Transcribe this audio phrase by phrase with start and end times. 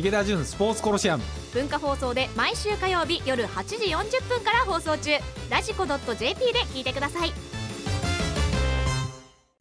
[0.00, 1.22] 池田純スポーツコロシアム。
[1.52, 5.10] 文化放送で毎週火曜日夜8時40分から放送中。
[5.50, 7.32] ラジコ .jp で聞いてください。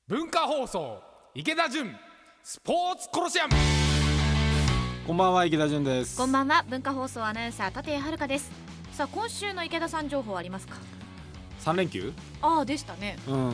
[0.07, 1.02] 文化放送
[1.36, 1.94] 池田純
[2.41, 3.54] スポーツコロシアム。
[5.06, 6.15] こんばんは池田純です。
[6.15, 6.63] こんばんは。
[6.69, 8.49] 文化放送アナウンサー立谷遥です。
[8.94, 10.78] さあ今週の池田さん情報ありますか
[11.65, 12.13] ？3連休？
[12.42, 13.17] ああでしたね。
[13.28, 13.51] うん。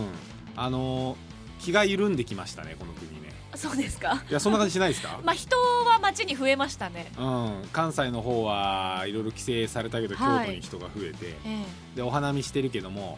[0.55, 1.17] あのー
[1.61, 3.24] 気が緩んできましたねこの国ね
[3.57, 4.23] そうですか？
[4.29, 5.19] いやそんな感じしないですか？
[5.23, 7.11] まあ人は街に増えましたね。
[7.17, 10.45] うん、関西の方はいろいろ規制されたけど、はい。
[10.45, 11.63] 京都に人が増えてえ
[11.95, 13.17] でお花見してるけども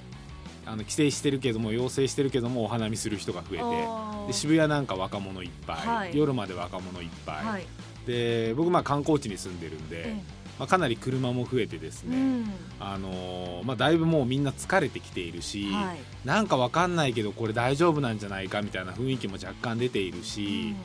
[0.65, 6.17] あの規制してるけども要請してるけどもお花見する人が増ええてで渋谷なんか若者いっぱい、はい。
[6.17, 7.65] 夜まで若者いっぱい、はい、
[8.05, 10.21] で僕まあ観光地に住んでるんで、え
[10.59, 12.53] まあ、かなり車も増えてですね、えうん。
[12.79, 15.97] あのーまあ、だいぶもうみんな疲れてきているし、はい。
[16.25, 20.75] なんかわかんないけどこれ大丈夫なんじゃないかみたいな雰囲気も若干出ているし、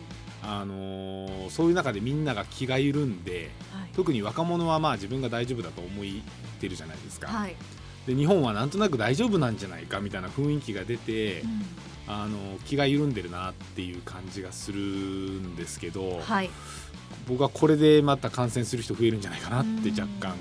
[0.42, 3.90] あのーそういう中でみんなが気が緩んではい。
[3.94, 6.04] 特に若者はまあ自分が大丈夫だと思っ
[6.60, 7.54] てるじゃないですか、はい、
[8.06, 11.62] で日本はなんとなく大丈夫なんじゃないかみたいな雰囲気が出て、うん。
[12.08, 16.50] あの気が緩んでるなっていう感じがするんですけど、はい
[17.28, 20.00] 僕はこれでまた感染する人増えるんじゃないかなってうん。
[20.00, 20.34] 若干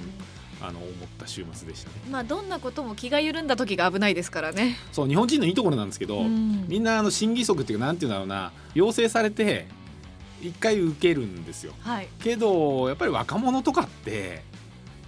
[0.64, 1.95] あの思った週末でしたね。
[2.09, 4.78] まあどんなことも気が緩んだ時が危ないですからね。
[4.91, 6.66] そう日本人のいいところなんですけど、うん。
[6.67, 9.67] みんなあの審議則っていうかなんていうんだろうな要請されて
[10.41, 11.73] 一回受けるんですよ。
[11.81, 12.08] はい。
[12.23, 14.44] けどやっぱり若者とかって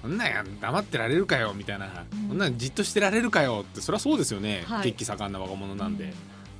[0.01, 2.27] そんなんや黙ってられるかよみたいな、うん。
[2.29, 4.91] そんなんじっとしてられるかよってそりゃそうですよね、はい。
[4.91, 6.11] 血気盛んな若者なんで,、うん。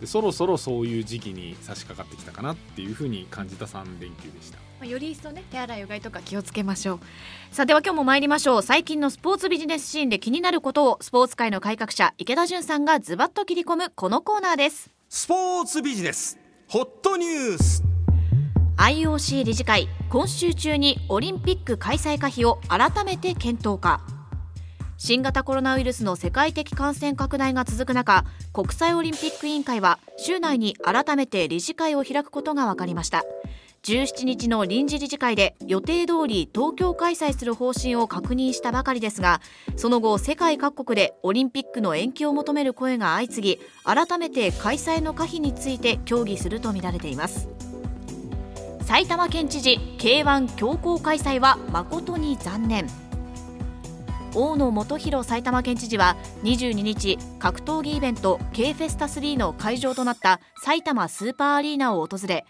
[0.02, 7.00] でそろそろそういう時期に差し掛かってきたかなっていうふうに感じた3連休でしたまあより一層ね手洗いうがいとか気をつけましょう。
[7.56, 8.62] さあでは今日も参りましょう。
[8.62, 14.92] 最近のスポーツビジネスシーンで気になることをスポーツ界の改革者池田純さんがズバッと切り込むこのコーナーです。
[15.08, 17.82] スポーツビジネスホットニュース
[18.76, 24.02] IOC 理事会今週中にオリンピック開催可否を改めて検討か
[24.98, 33.24] 新型コロナウイルスの世界的感染拡大が続く中国際オリンピック委員会は週内に改めて理事会を開くことが分かりました
[33.84, 39.42] 17日の臨時理事会で予定通り東京開催する方針を確認したばかりですが
[39.76, 47.50] その後世界各国でオリンピックの延期を求める声が相次ぎ改めて開催の可否について協議するとみられています。
[48.86, 52.88] 埼玉県知事 K1 強行開催は誠に残念。
[54.36, 62.46] 大野元弘埼玉県知事は22日格闘技イベント K フェスタ3の会場となった埼玉スーパーアリーナを訪れ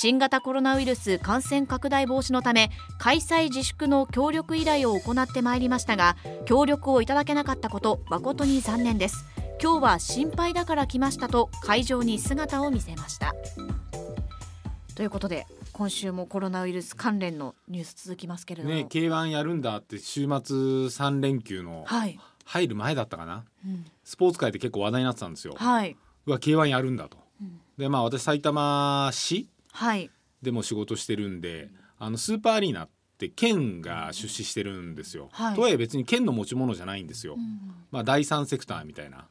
[0.00, 2.70] 新型コロナウイルス感染拡大防止のため
[3.00, 6.14] 開催自粛の協力依頼を行ってまいりましたが
[6.44, 9.24] 協力をいただけなかったこと誠に残念です。
[9.60, 13.34] 今日は心配だから来ましたと会場に姿を見せました。
[14.94, 23.44] ということで今週もコロナウイルス関連のニュース続きますけれども、ね K1 やるんだって週末3連休のはい、入る前だったかな？
[23.66, 23.84] うん。
[24.04, 25.54] スポーツ界で結構話題になってたんですよ。
[25.56, 27.18] はい、うわ K1 やるんだと。
[27.42, 27.58] うん。
[27.76, 29.48] でまあ私埼玉市
[29.78, 30.10] はい、
[30.42, 35.54] でも仕事してるんであのスーパーアリーナって県が出資してるんですよ、はい。
[35.54, 39.26] とはいえ別に県の持ち物じゃないんですよ、うんまあ第三セクターみたいな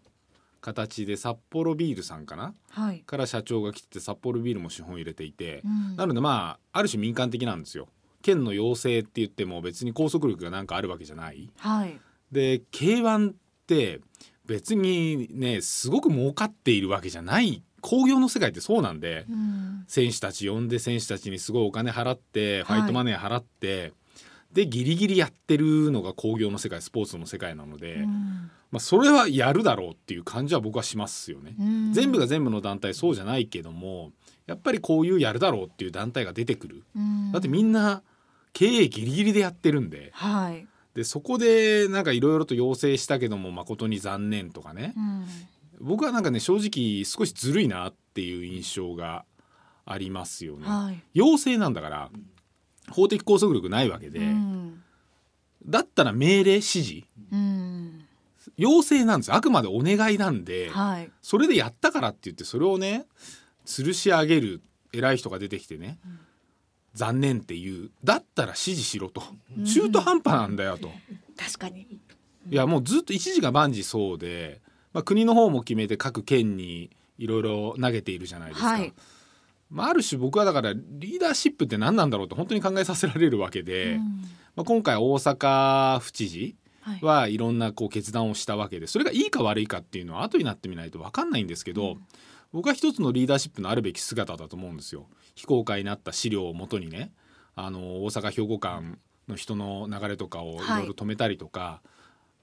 [0.62, 2.54] 形で札幌ビールさんかな？
[2.70, 5.96] はい、から社長が来てて札幌ビールも資本入れていて、うん。
[5.96, 7.88] なのでまあある種民間的なんですよ。
[8.22, 11.50] 県の要請って言っても別に拘束力がなんかあるわけじゃない。
[11.60, 12.00] はい、
[12.32, 13.34] で K1 っ
[13.68, 14.02] て
[14.46, 19.86] 別にねすごく儲かっているわけじゃない興行の世界ってそうなんで、うん。
[19.88, 22.82] 選手たち呼んで選手たちにすごいお金払ってフはい。
[22.82, 23.94] ァイトマネー払って、
[24.52, 28.52] でギリギリやってるのが興行の世界スポーツの世界なので、うん。
[28.72, 31.56] まあ、それはやるだろうっていう感じは僕はしますよね。
[31.60, 31.94] うん。
[31.94, 34.12] 全部が全部の団体そうじゃないけども
[34.46, 36.84] やっぱりこういうやるだろうっていう団体が出てくる。
[36.96, 37.32] うん。
[37.32, 38.02] だってみんな
[38.54, 40.10] 経営ギリギリでやってるんで。
[40.14, 40.66] はい、
[40.96, 44.94] でそこでなんかいろいろと要請したけども誠に残念とかね。
[44.98, 45.26] うん
[45.80, 49.26] 僕はなんかね正直少しずるいなっていう印象が
[49.86, 50.68] ありますよね。
[50.68, 52.10] はい、要請なんだから
[52.92, 54.84] 法的拘束力ないわけで、うん。
[55.66, 57.04] だったら命令指示。
[57.32, 58.06] うん。
[58.56, 59.36] 要請なんですよ。
[59.36, 63.06] あくまでお願いなんで、はい、それでやったからって言ってそれをね
[63.66, 64.62] 吊るし上げる
[64.94, 66.00] 偉い人が出てきてね、
[66.94, 67.92] 残念っていう。
[68.04, 69.22] だったら指示しろと。
[69.66, 70.92] 中途半端なんだよと、
[71.38, 72.00] 確かに、
[72.50, 74.62] いやもうずっと一時が万事そうで、
[74.98, 76.90] まあ、国の方も決めて各県に
[77.20, 78.68] いろいろ投げているじゃないですか。
[78.68, 78.92] はい。
[79.70, 84.02] まあ、ある種僕はだからリーダーシップって何なんだろうと本当に考えさせられるわけで、うん。
[84.56, 87.00] まあ、今回大阪府知事はい。
[87.04, 91.98] はいろんなこう決断をしたわけでそれがいいか悪いかっていうのは後になってみないと分かんないんですけど、
[92.52, 95.06] 僕は一つのリーダーシップのあるべき姿だと思うんですよ。
[95.36, 97.12] 非公開になった資料をもとにね
[97.56, 98.98] あの大阪兵庫間
[99.28, 100.80] の人の流れとかをいはい。
[100.80, 101.84] ろいろ止めたりとか、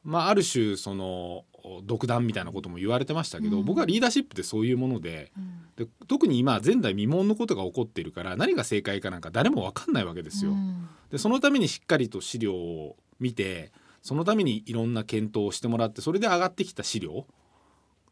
[0.05, 1.45] まあ、ある種その
[1.83, 3.65] 独断みたいなことも言われてましたけど、うん。
[3.65, 5.87] 僕はリーダーシップってそういうものでうん。
[5.87, 10.53] で特に今前代未聞のことが起こっているから何が正解かなんか誰も分かんないわけですよ。
[10.53, 10.89] うん。
[11.11, 13.73] でそのためにしっかりと資料を見て
[14.03, 17.27] そのためにいろんな検討をしてもらってそれで上がってきた資料。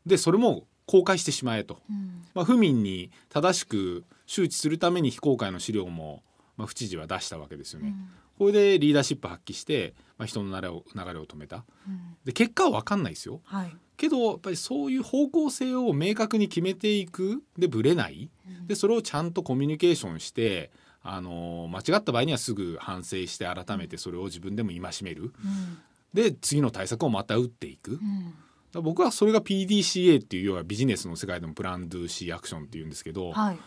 [0.07, 2.25] でそれも公開してしまえと、うん。
[2.35, 6.23] まあ、府民に正しく周知するために非公開の資料も、
[6.57, 7.95] まあ、府知事は出したわけですよね。
[8.39, 11.65] これでリーダーシップ発揮して、まあ、人の流れを流れを止めた。
[11.87, 12.17] うん。
[12.25, 13.41] で結果は分かんないですよ。
[13.45, 13.77] はい。
[13.97, 17.43] けどやっぱりそういう方向性を明確に決めていく。
[17.57, 18.31] でぶれない。
[18.67, 20.71] でそれをちゃんとコミュニケーションして
[21.03, 25.23] あの間違った場合にはすぐ反省して改めてそれを自分でも戒める。
[25.25, 25.79] うん。
[26.15, 28.01] で次の対策をまた打っていく。
[28.75, 33.59] 僕はそれが PDCA っていう要はビジネスの世界でもプランドゥシーアクションっていうんですけどはい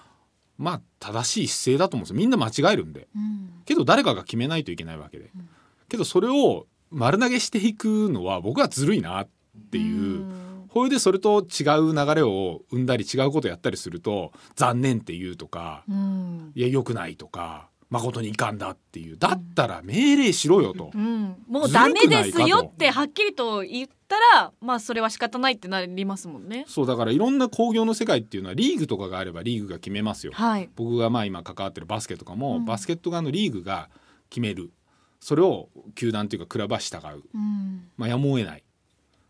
[0.58, 2.18] まあ正しい姿勢だと思うんですよ。
[2.18, 3.08] みんな間違えるんで。
[3.16, 3.62] うん。
[3.66, 5.32] けど誰かが決めないといけないわけで。
[5.36, 5.50] うん。
[5.90, 9.28] けどそれを丸投げしていくのは僕はずるいなっ
[9.72, 10.26] ていう。
[10.70, 16.52] これでそれと違う流れを生んだり違うことやったりすると残念って言うとかうん。
[16.54, 19.18] いや良くないとか誠にいかんだっていう。
[19.18, 20.92] だったら命令しろよと。
[20.94, 20.98] う。
[20.98, 26.66] ん、もうダメですよってはっきりと言ったらまあそれは仕方ないってなりますもんね。
[26.68, 30.34] そうだからいろんな興行の世界っていうのはリーグとかがあればリーグが決めますよ。
[30.36, 30.70] はい。
[30.76, 32.66] 僕がまあ今関わってるバスケとかも、うん。
[32.66, 33.90] バスケット側のリーグが
[34.30, 34.72] 決める。
[35.20, 37.90] それを球団というかクラブは従う、うん。
[37.98, 38.64] まあ、やむを得ない。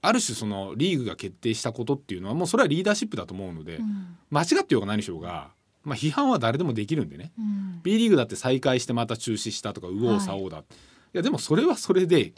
[0.01, 4.18] ある種そのリーグが決定したことっていうのはもうそれはリーダーシップだと思うので、うん。
[4.30, 5.51] 間違ってようが何しようが、
[5.83, 7.31] まあ、批判は誰でもできるんでね。
[7.39, 7.80] うん。
[7.81, 10.63] B リーグだって再開してまた中止したとか右往左往だ、い、
[11.13, 12.33] やでもそれはそれで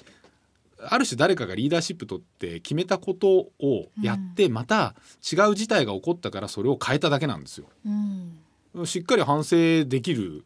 [0.79, 4.95] ある種誰かがリーダーシップ取って決めたことをやって、また
[5.31, 7.67] 違う事態が起こったからそれを変えただけなんですよ。
[7.85, 8.85] うん。
[8.85, 10.45] しっかり反省できる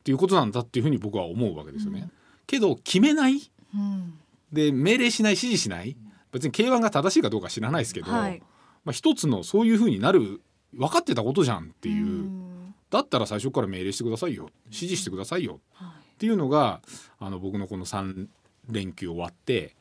[0.00, 2.00] っていうことなんだっていうふうに僕は思うわけですよね。
[2.00, 2.12] うん。
[2.46, 3.40] けど決めない。
[3.74, 4.18] うん。
[4.52, 5.96] で命令しない指示しない。
[6.30, 8.42] 別に K1 が正しいかどうか知らないですけど、はい。
[8.84, 10.42] まあ、一つのそういうふうになる
[10.74, 12.04] 分かってたことじゃんっていう。
[12.04, 12.74] ん。
[12.90, 14.50] だったら最初から命令してくださいよ。
[14.66, 15.60] 指示してくださいよ。
[15.72, 15.88] はい。
[16.14, 16.80] っていうのが
[17.18, 18.26] あの僕のこの3
[18.68, 19.74] 連休終わって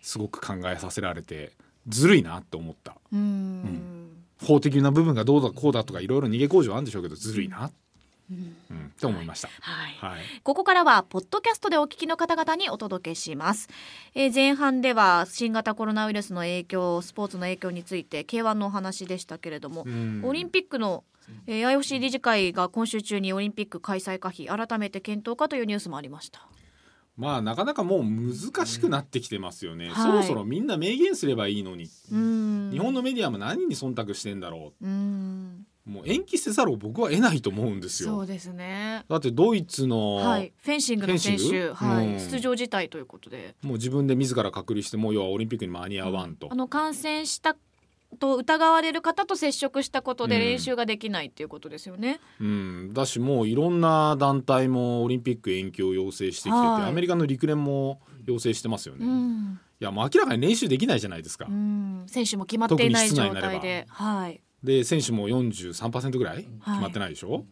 [0.00, 1.52] すごく考えさせられて
[1.88, 2.96] ずるいなって思った。
[3.12, 4.10] うん。
[4.40, 7.70] 法的な部分がどうだこうだとかいろいろ逃げ工場あるんでしょうけどずるいな、
[8.30, 8.56] うん。
[8.70, 9.48] うん、って思いました。
[9.60, 10.14] はい。
[10.14, 13.68] はい、ここからはポッドキャストでお聞きの方々にお届けします、
[14.14, 20.22] えー前半では新型コロナウイルスの影響スポーツの影響について K1 のお話でしたけれども、うん。
[20.24, 21.04] オリンピックの、
[21.46, 26.48] えー IOC 理事会が今週中にオリンピック開催可否改めて検討かというニュースもありました
[27.22, 29.94] まあなかなかもう難しくなってきてますよね、はい。
[29.94, 32.70] そろそろみんな明言すればいいのに、うん。
[32.72, 34.86] 日本のメディアも何に忖度してんだろう。
[34.88, 35.66] ん。
[35.86, 38.10] うもう延期せざるを僕は得ないと思うんですよ。
[38.10, 39.04] そうですね。
[39.08, 40.52] だってドイツの、はい。
[40.56, 42.06] フェンシングの選手、グはい。
[42.08, 42.18] うん。
[42.18, 43.54] 出場辞退ということで。
[43.62, 47.56] もう自分で自ら隔離してもう要はオリンピックに間に合わんと、あの感染した
[48.18, 50.40] と疑われる方と接触したことでうん。
[50.42, 52.20] 練習ができないっていうことですよね。
[52.40, 56.88] うん、だしもういろんな団体もオリンピック延期を要請してきてて、はい。
[56.88, 59.60] アメリカの陸連も要請してますよね、いうん。
[59.82, 67.44] やもう明らかに練習できないじゃないですか、うん、選手も決まっていない状態で、はい、で選手も43%ぐらい決まってないでしょ、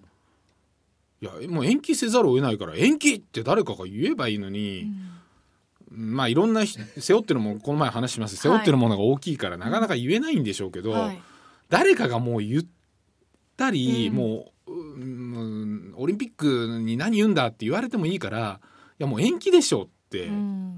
[1.21, 4.87] い、やもう延期せざるを得ないから延期って誰かが言えばいいのに、
[5.91, 8.43] まあいろんなひ背負ってるものこの前話しました。
[8.43, 11.21] 背負ってるものが大きいからなかなか言えないんでしょうけど、はい、
[11.69, 12.63] 誰かがもう言っ
[13.57, 14.15] たり、うん。
[14.15, 18.61] もううんオリンピックに何言うんだって言われてもいいから
[19.01, 20.77] いやもう延期でしょってうん。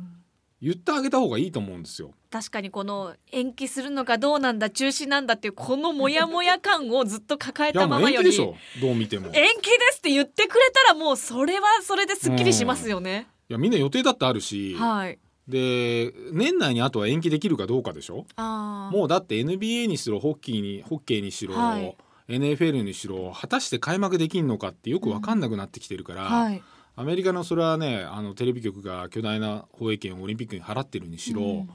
[0.62, 2.12] 言ってあげた方がいいと思うんですよ。
[2.30, 8.28] 確かにこの延期するのかどうなんだ中止なんだっていうこのモヤモヤ感をずっと抱えたままより。
[8.28, 9.26] 延期でしょどう見ても。
[9.26, 13.26] い延期ですって言ってくれたらもうそれはそれですっきりしますよね。
[13.48, 15.18] やみんな予定だってあるし、はい。
[15.48, 18.26] で年内にあとは延期できるかどうかでしょ？
[18.38, 21.96] もうだって NBA にしろホッキーにホッケーにしろ、はい
[22.28, 26.62] NFL にしろ果たして開幕できんのかってよく分かんなくなってきてるから、はい。
[26.94, 31.70] アメリカのそれはねあのテレビ局が巨大な放映権をオリンピックに払ってるにしろ、うん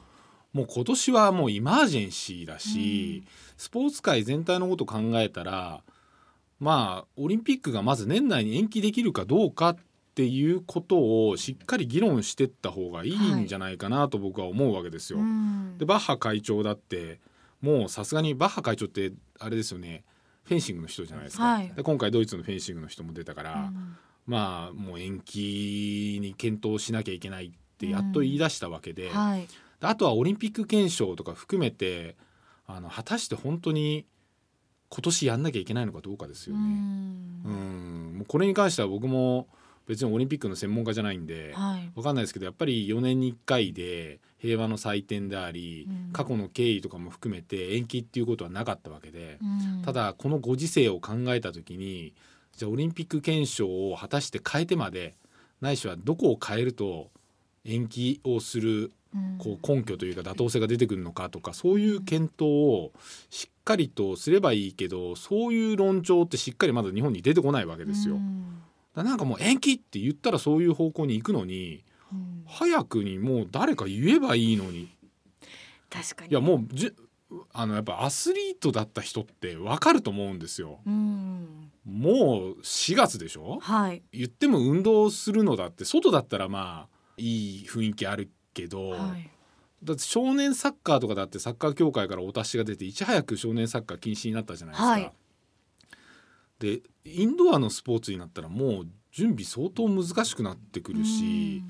[0.54, 3.24] もう今年はもうイマージェンシーだし、
[3.58, 5.82] スポーツ界全体のことを考えたら
[6.60, 9.78] まあオリンピックがまず年内に延期できるかどうかっ
[10.18, 15.20] ていうことをしっかり議論してった方がいいんじゃないかなと僕は思うわけですよ。
[15.20, 15.78] うん。
[15.78, 17.20] でバッハ会長だって
[17.62, 20.04] もうさすがにバッハ会長ってあれですよね
[20.44, 21.72] フェンシングの人じゃないですか、はい。
[21.72, 23.96] で今回ドイツのフェンシングの人も出たから、うん。
[24.26, 29.42] まあもう延期に検討しなきゃいけないってやっと言い出したわけで,、はい。
[29.80, 32.16] であとはオリンピック憲章とか含めて
[32.66, 34.08] あの果たして本当に
[34.90, 36.64] 今年やんなきゃいけないのかどうかですようね。
[36.64, 37.42] ん。
[37.46, 38.14] うん。
[38.18, 39.48] もうこれに関しては僕も
[39.88, 41.92] 別にオリンピックの専門家じゃないんで、はい。
[41.96, 46.14] わかんないですけどやっぱり4年に1回で平和の祭典であり、うん。
[46.14, 49.82] 過去の経緯とかも含めて延期っていうことはなかったわけで、うん。
[49.84, 52.14] ただこのご時世を考えた時に
[52.56, 55.16] じゃあオリンピック憲章を果たして変えてまで
[55.62, 57.10] ないしはどこを変えると
[57.64, 59.38] 延期をするうん。
[59.38, 62.92] こう根拠というか妥当性が出てくるのかとかそういう検討を
[63.30, 68.16] しっかりとすればいいけどそういう論調ってしっかりまだ日本に出てこないわけですよ。
[68.16, 68.62] うん。
[68.62, 68.67] ら
[69.04, 72.44] なんかもう延期って言ったらそういう方向に行くのにうん。
[72.48, 74.90] 早くにもう誰か言えばいいのに。
[75.90, 76.32] 確かに。
[76.32, 76.96] いやもうじゅ
[77.52, 80.80] あのやっぱアスリートだった人って分かると思うんですよ。
[80.86, 81.72] うん。
[81.86, 83.60] もう4月でしょ？
[83.62, 84.02] はい。
[84.14, 89.30] 言っても運動するのだって外だったらまあいい雰囲気あるけど、はい。
[89.84, 94.90] だって少年サッカーとかだってサッカー協会からお達しが出ていち早く少年サッカー禁止になったじゃないですか。
[94.92, 95.12] はい
[96.60, 101.64] でインドアのスポーツになったらもう準備相当難しくなってくるし、い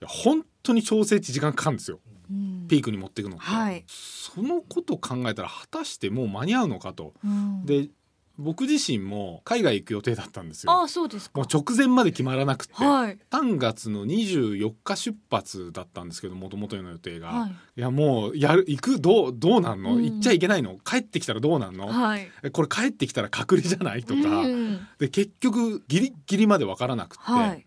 [0.00, 2.00] や本当に調整値時間かかるんですよ。
[2.30, 2.66] うん。
[2.68, 3.84] ピークに持っていくのって、はい。
[3.86, 7.14] そのこと考えたら果たしてもう間に合うのかと。
[7.24, 7.66] うん。
[7.66, 7.88] で
[8.36, 10.72] 僕自身も海外行く予定だったんですよ。
[10.72, 11.38] ああそうですか。
[11.38, 13.18] もう直前まで決まらなくて、はい。
[13.30, 17.50] 3月の24日出発だったんですけどもともとの予定が、はい。
[17.50, 20.04] い、やもうやる行くどうどうなんの、うん。
[20.04, 20.78] 行っちゃいけないの？
[20.84, 22.28] 帰ってきたらどうなんの、はい。
[22.42, 24.02] えこれ帰ってきたら隔離じゃない？
[24.02, 27.66] とか、うんで結局ギリッギリまで分からなくって、はい。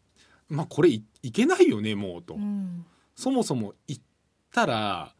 [0.49, 2.85] まあこれいいけないよねもうと、うん。
[3.15, 4.01] そもそも行っ
[4.51, 5.13] たら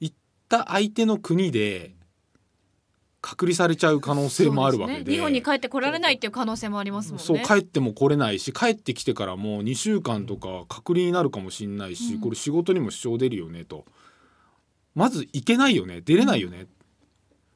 [0.00, 0.16] 行っ
[0.48, 1.94] た相手の国で
[3.26, 5.04] 隔離されちゃう可能性もあるわけで。
[5.04, 5.12] ね。
[5.12, 7.24] 日本に帰ってこられないっていう可能性もありますもんね。
[7.24, 12.20] そう帰っても来れないし帰ってきてからもう2週間とか隔離になるかもしれないし、うん。
[12.20, 13.86] これ仕事にも支障出るよねと。
[14.94, 16.02] まず行けないよね。
[16.02, 16.66] 出れないよね、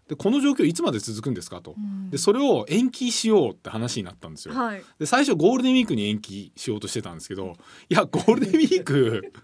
[0.08, 1.74] でこの状況いつまで続くんですかと。
[1.76, 2.08] うん。
[2.08, 4.54] でそれを延期しようって話になったんですよ。
[4.54, 4.82] はい。
[4.98, 7.52] で最初ゴールデンウィークに延期しようとしてたんですけど
[7.90, 9.34] いやゴールデンウィーク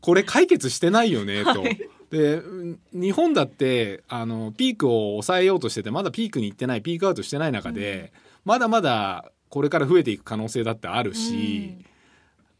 [0.00, 1.60] これ解決してないよねと。
[1.60, 1.78] はい
[2.12, 8.12] でうん日本だってあのピークを抑えようとしててまだピークに行ってないピークアウトしてない中で、
[8.44, 11.78] まだまだこれから増えていく可能性だってあるし、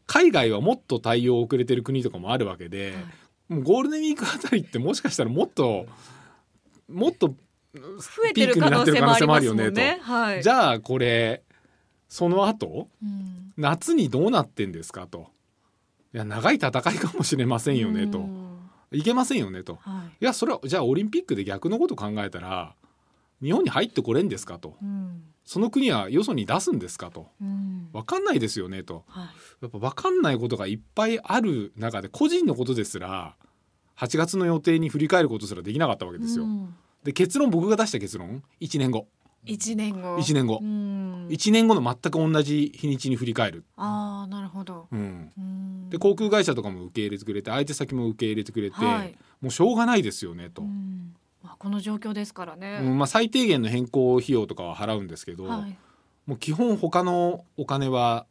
[0.07, 2.95] 海外はもっと対応遅れてる国とかもあるわけで、
[3.47, 5.85] もうゴールデンウィークあたりってもしかしたらもっと
[6.89, 7.35] もっと増
[8.29, 9.71] えてる可能性もありますもんね。
[9.71, 10.43] ピークになってる可能性もあるよねはい。
[10.43, 11.43] じゃあこれ
[12.09, 13.53] その後うん。
[13.55, 15.27] 夏にどうなってんですかと。
[16.11, 18.17] いや長い戦いかもしれませんよねと。
[18.17, 18.52] うん
[18.93, 19.77] いけませんよねと。
[19.81, 20.23] はい。
[20.23, 22.75] いやそれはじゃあオリンピックで逆のこと考えたら
[23.41, 24.77] 日本に入ってこれんですかと。
[24.81, 25.23] うん。
[25.43, 27.27] その国はよそに出すんですかと。
[27.41, 27.89] うん。
[27.91, 29.03] 分かんないですよねと。
[29.07, 29.25] はい。
[29.61, 33.35] やっぱ分かんないことがいっぱいある中で個人のことですら
[33.97, 36.45] 8月の予定に振り返ることすらできなかったわけですよ。
[36.45, 36.75] うん。
[37.03, 39.07] で結論僕が出した結論1年後
[39.45, 40.17] 一年後。
[40.17, 40.59] 1年後。
[40.61, 41.27] うん。
[41.27, 43.65] 1年後の全く同じ日にちに振り返る。
[43.75, 44.87] ああなるほど。
[44.91, 45.31] うん。
[45.37, 45.89] うん。
[45.89, 49.15] で航空会社とかも受け入れてくれて相手先も受け入れてくれて、はい。
[49.41, 51.15] もうしょうがないですよねと、うん。
[51.41, 52.79] まあこの状況ですからね。
[52.81, 55.77] うんまあ、最低限の変更費用とかは払うんですけど、はい。
[56.25, 58.25] もう基本他のお金は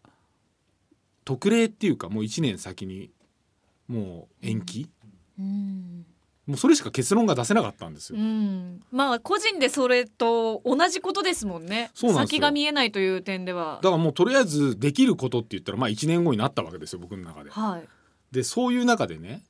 [1.24, 3.10] 特例っていうかもう1年先に
[3.86, 4.90] もう延期、
[5.38, 6.06] うん
[6.46, 8.18] もうそれしか結論が出せなかったんですよ。
[8.18, 11.90] うん、まあ個人でそれと同じことですもんね。
[11.94, 12.38] そうなんですよ。
[12.38, 13.78] 先が見えないという点では。
[13.82, 17.50] だからもうとりあえずできることって言ったらまあ1年後になったわけですよ僕の中で。
[17.50, 17.88] はい。
[18.32, 19.44] でそういう中でね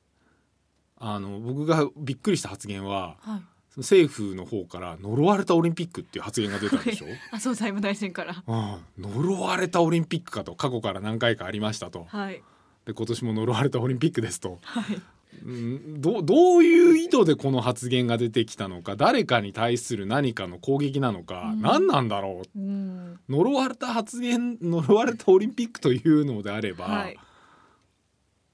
[0.97, 3.41] あの僕がびっくりした発言ははい。
[3.75, 7.07] 政府の方から呪われたオリンピックっていう発言が出たんでしょ？
[7.33, 8.43] 麻生財務大臣から。
[8.45, 8.55] う
[9.01, 9.11] ん。
[9.11, 12.05] 呪われたオリンピックかと過去から何回かありましたと。
[12.07, 12.43] はい。
[12.85, 14.95] で今年も呪われたオリンピックですと、はい。
[14.95, 15.01] うん、
[15.45, 21.61] どどういう意図でこの発言が出てきたのか誰かに対する何かの攻撃なのか、うん。
[21.61, 22.59] 何なんだろう。
[22.59, 23.19] うん。
[23.29, 27.17] 呪われた発言 呪われたオリンピックというのであれば、はい。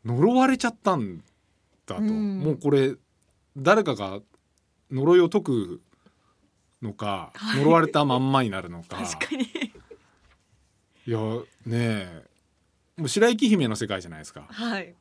[0.05, 1.19] 呪われちゃったん
[1.85, 2.39] だと、うん。
[2.39, 2.95] もうこれ
[3.57, 4.21] 誰かが
[4.91, 5.81] 呪いを解く
[6.81, 7.59] のか、はい。
[7.59, 8.97] 呪われたまんまになるのか。
[9.05, 9.43] 確かに。
[11.05, 11.19] いや
[11.65, 12.23] ねえ。
[12.97, 14.45] もう白雪姫の世界じゃないですか。
[14.49, 14.93] はい。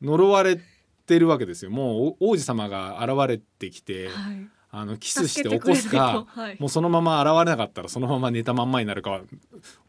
[0.00, 0.58] 呪われ
[1.04, 1.70] てるわけですよ。
[1.70, 4.48] もうお王子様が現れてきて、はい。
[4.74, 6.56] あのキスして起こすか、はい。
[6.58, 9.20] もうそのまま現れなかったらそのまま寝たまんまになるかは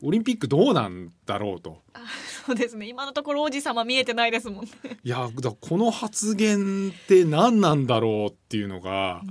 [0.01, 1.81] オリンピックどうなんだろうと。
[1.93, 2.01] あ
[2.45, 2.87] そうですね。
[2.87, 4.71] 今のところ王子様見えてないですもんね。
[5.01, 9.21] いやだこの発言って何なんだろうっていうのが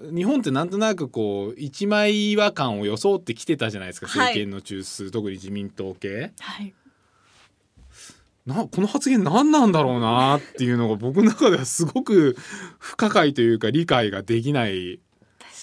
[0.00, 0.16] う、ん。
[0.16, 4.18] 日本ってなんとなくこう一枚岩感を装ってきてたじゃないですかはい。
[4.34, 6.32] 政権の中枢、特に自民党系。
[6.40, 6.74] はい
[8.48, 12.36] なこの発言何なんだろうなっていうのが僕の中ではすごく
[12.78, 15.00] 不可解というか理解ができない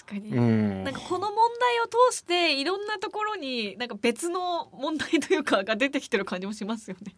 [0.06, 7.14] かに、うんなんかこの問題を通していろんなところになんか別の問題というかが出てきてる感じもしますよね。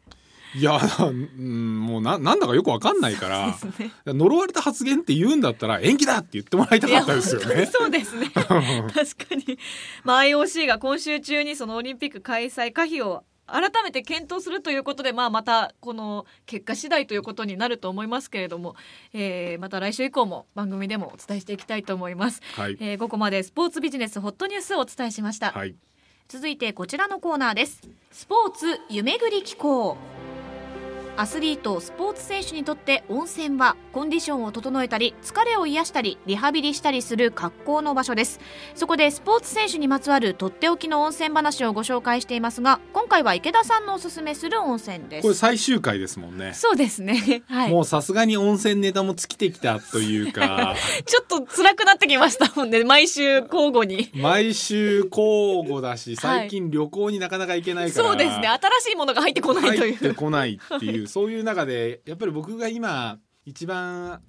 [0.55, 3.55] いや、うん、もうななんだかよくわかんないからね。
[4.07, 7.67] 呪われた発言って言うんだったら延期だって言ってもらいたかったですよね。
[7.67, 8.31] そうですね。
[8.31, 9.59] 確かに、
[10.05, 18.77] まあ、IOC が今週中にそのオリンピック開催可否を改めて検討するということで、まあ、またこの結果次第ということになると思いますけれども、
[19.13, 22.41] えーまた来週以降も番組でもお伝えしていきたいと思います。
[22.55, 25.53] はい、えーここまでスポーツビジネスホットニュースをお伝えしました。
[25.53, 25.75] はい、
[26.29, 27.81] 続いてこちらのコーナーです
[28.13, 29.97] スポーツ夢ぐり機構
[31.19, 38.39] アスリートスポーツ選手にとって温泉はコンディションを整えたり疲れを癒したりリハビリしたりする格好の場所です。
[38.77, 46.55] そこでスポーツ選手にまつわるとっておきの温泉話をご紹介していますが今回は池田さんのおすすめする温泉でこれす最終回ですもんね。
[46.55, 47.43] そうですね。
[47.51, 47.73] はい。
[47.73, 50.77] もうさすがに温泉ネタも尽きてきたというか。
[51.05, 52.85] ちょっと辛くなってきましたもんね。
[52.85, 54.09] 毎週交互に。
[54.15, 58.47] 毎週交互だし最近旅行になかなか行けないから、そうですね。
[58.47, 64.23] 新しいものが入ってこないとい入ってうこないっていうそういう中でやっぱり僕が今一番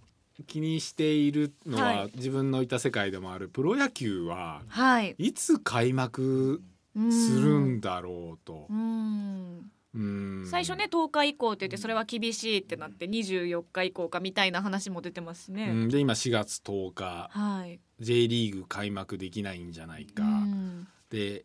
[0.48, 6.62] 気にしているのは、はい自分のいた世界でもあるプロ野球ははいいつ開幕
[6.96, 8.68] うんするんだろうと。
[8.70, 15.72] うんうん最初ね10日以降って言ってそれは厳しいってなって24日以降かみたいな話も出てますしうね。
[15.72, 17.80] んで今4月10日はい。
[18.00, 20.24] J リーグ開幕できないんじゃないか。
[20.24, 21.44] うんで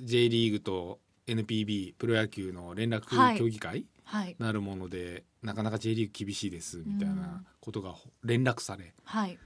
[0.00, 3.38] J リーグと NPB プロ野球の連絡はい。
[3.38, 4.36] 協議会はい。
[4.38, 9.38] なるもので、なかなか J リーグ厳しいですみたいなことが連絡され、はい。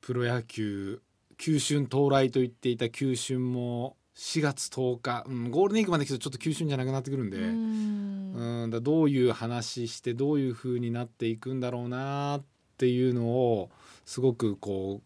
[0.00, 1.00] プロ野球
[1.38, 8.66] 球春到来と言っていた球春も4月10日、うん、ゴールデンウィークまで来るとちょっと球春じゃなくなってくるんで、ううん。
[8.66, 12.44] んだどういう話してどういう風になっていくんだろうなっ
[12.78, 13.70] ていうのを
[14.04, 15.05] すごくこう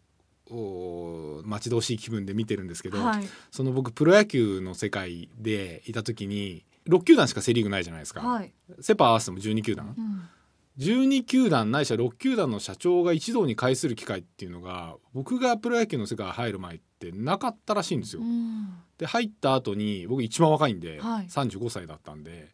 [1.45, 3.27] 待ち遠しい気分で見てるんですけど、はい。
[3.51, 8.53] その僕プロ野球の世界でいた時に6球団しかセ・リーグないじゃないですか、はい。
[8.79, 9.95] セ・パ合わせても12球団。
[9.97, 10.21] うん。
[10.77, 18.21] 12球団ないしは6球団の社長が一堂に会する機会っていうのが僕がプロ野球の世界入る前ってなかったらしいんですよ。
[18.21, 18.69] うん。
[18.97, 21.25] で入った後に僕一番若いんで、はい。
[21.27, 22.49] 35歳だったんで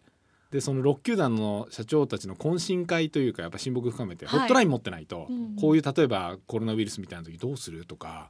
[0.52, 8.30] でその6球団の社長たちの懇親会というかやっぱ親睦深めて、はいホットライン持ってないと、うんこういう例えばコロナウイルスみたいな時どうするとか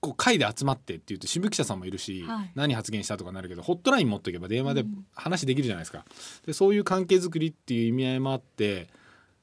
[0.00, 6.04] こう会で集まってって言うと新聞記者さんもいるし、はい何発言したとかなるけどホットライン持っておけば電話でうん話できるじゃないですか。
[6.46, 8.88] でそういう関係づくりっていう意味合いもあって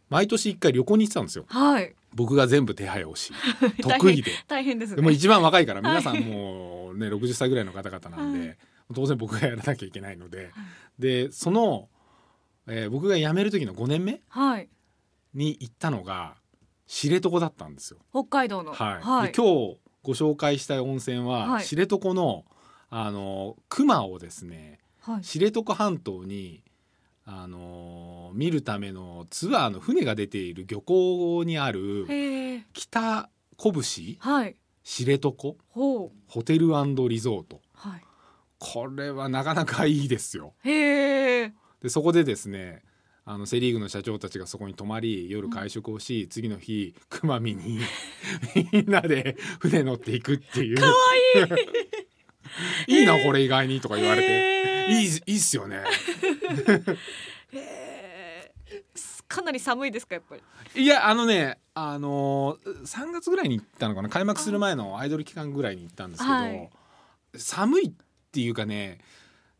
[0.10, 1.94] 毎年1回旅行に行ってたんですよはい。
[2.14, 3.34] 僕が全部手配をし
[3.82, 4.32] 得意で。
[4.48, 4.98] 大変ですね。
[4.98, 8.58] でも一番若いから皆さんはいもうね60歳ぐらいの方々なんで、はい
[8.94, 10.52] 当然僕がやらなきゃいけないので、
[11.00, 11.90] でその、
[12.68, 14.70] えー僕が辞める時の5年目はい。
[15.34, 16.36] に行ったのが
[16.88, 18.00] 知床だったんですよ。
[18.12, 18.74] 北海道の。
[18.74, 22.46] はいで今日ご紹介したい温泉は、はい知床の
[22.90, 25.22] あの熊をですねはい。
[25.24, 26.64] 知床半島に
[27.26, 32.06] あの見るためのツアーの船が出ている漁港にある。
[32.74, 34.56] 北拳はい。
[34.84, 35.56] 知床？
[35.70, 36.12] ホ
[36.44, 36.68] テル
[37.10, 38.04] リゾートはい。
[38.64, 40.54] これはなかなかいいですよ。
[40.64, 41.54] へえ。
[41.82, 42.82] でそこでですね
[43.26, 47.80] あのセ・リーグの社長たちがそこに泊まり夜会食をし、次の日熊見に
[48.72, 50.78] みんなで船乗っていくっていう。
[50.78, 50.94] かわ
[52.88, 55.84] いい いいなこれ意外にとか言われていいいいっすよね。
[59.28, 60.36] かなり寒いですかやっぱ
[60.76, 60.84] り？
[60.84, 66.70] いやあのねあのー3月ぐらいに行ったのかな開幕する前のアイドル期間ぐらいに行ったんですけど、はい
[67.36, 67.96] 寒い
[68.34, 68.98] っていうかね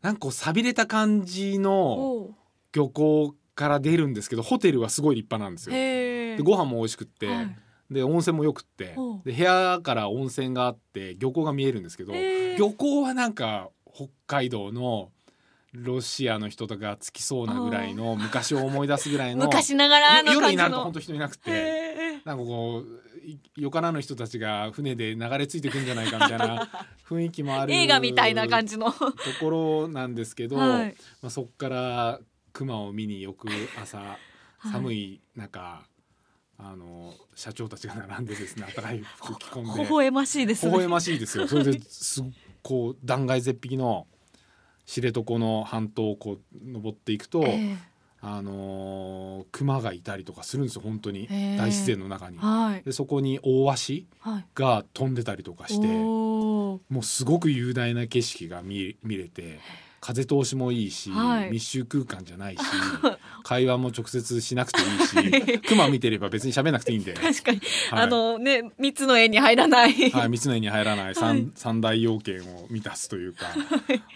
[0.02, 2.34] なんかこう寂れた感じの。
[2.74, 5.74] 漁港から出るんですけどホテルはすごい立派なんですよ。
[5.74, 7.56] でご飯も美味しくって、はい
[7.90, 12.14] で温泉もよくってで部屋から温泉があって漁港が見えるんですけど
[12.58, 15.10] 漁港はなんか北海道の
[15.74, 21.94] ロシアの人とかつきそうなぐらいの昔を思い出すぐらいの昔ながらの夜になると本当人いなくて。
[22.24, 26.68] なんかこういよからぬ人たちが船で流れ着いてくんじゃないかみたいな
[27.08, 28.92] 雰囲気もある映画みたいな感じの。
[28.92, 30.96] ところなんですけど、 はい。
[31.22, 32.20] まあ、そこから
[32.52, 33.48] 熊を見によく
[33.80, 34.18] 朝
[34.70, 35.82] 寒い中、
[36.58, 39.84] あの社長たちが並んでですね暖かい服着込んで。
[39.84, 40.72] 微笑ましいですね。
[40.72, 41.48] 微笑ましいですよ。
[41.48, 42.24] それですっ
[42.62, 44.06] こう断崖絶壁の
[44.86, 47.76] 知床の半島をこう登っていくと、え
[48.20, 51.26] あのー熊がいたりとかするんですよ本当に。
[51.30, 52.36] へー大自然の中に。
[52.36, 52.40] え。
[52.40, 52.82] はい。
[52.82, 54.46] でそこに大鷲はい。
[54.54, 56.80] が飛んでたりとかしておー。
[56.88, 59.60] もうすごく雄大な景色が見見れて
[60.04, 61.50] 風通しもいいし、はい。
[61.50, 62.60] 密集空間じゃないし
[63.42, 68.02] 会話も直接しなくていいし熊見てれば別に喋んなくていいんで、 確かに、はい。
[68.02, 71.14] あのね三つの絵に入らない、はい、三つの絵に入らない。
[71.14, 71.48] 三,、はい。
[71.54, 73.46] 三大要件を満たすというか、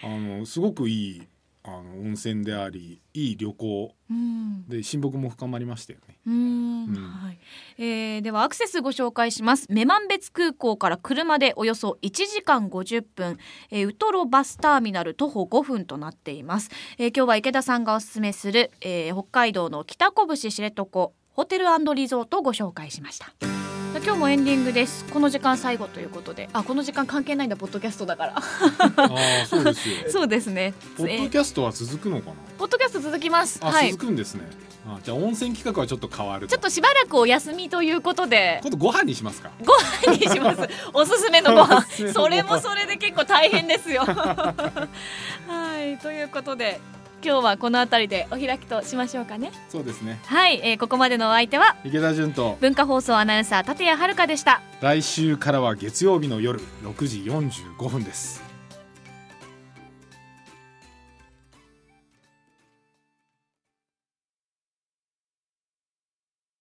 [0.03, 1.23] あのすごくいい
[1.63, 3.93] あの温泉でありいい旅行。
[4.09, 4.67] うん。
[4.67, 6.17] で親睦も深まりましたよね。
[6.25, 6.85] うーん。
[6.85, 6.95] うん。
[6.95, 7.39] はい。
[7.77, 9.67] えーではアクセスご紹介します。
[9.69, 13.37] 女満別空港から車でおよそ1時間50分、
[13.71, 23.33] えーウトロバスターミナル徒歩5分となっています、えー今日は池田さんがおすすめする、えー北海道の北拳知床ホテルリゾートをご紹介しました
[23.91, 28.41] 今日もエンディングですこの時間最後ということであこの時間関係ないんだポッドキャストだからあ
[29.43, 29.95] あそうですよ。
[30.09, 32.33] そうですねポッドキャストは続くのかな？
[32.57, 34.47] ポッドキャスト続きますあ、はい続くんですね。
[34.87, 36.55] あじゃあ温泉企画はちょっと変わると。
[36.55, 39.51] ちょっとしばらくお休みということで今度ご飯にしますか？
[39.65, 39.73] ご
[40.07, 40.61] 飯にします。
[40.93, 44.03] おすすめのご飯 それもそれで結構大変ですよ。
[44.03, 44.55] は
[45.83, 46.79] い、ということで
[47.23, 49.51] 今日はこの辺りでお開きとしましょうかね。
[49.69, 50.19] そうですね。
[50.25, 54.61] はい、えーここまでのお相手は池田純と文化放送アナウンサー立谷遥でした。
[54.81, 58.48] 来週からは月曜日の夜6時45分です。